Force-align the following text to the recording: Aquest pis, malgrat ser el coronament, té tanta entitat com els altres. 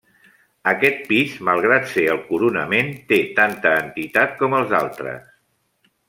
Aquest 0.69 1.01
pis, 1.09 1.33
malgrat 1.49 1.85
ser 1.91 2.05
el 2.13 2.23
coronament, 2.31 2.89
té 3.13 3.19
tanta 3.41 3.73
entitat 3.85 4.33
com 4.43 4.57
els 4.61 4.73
altres. 4.83 5.29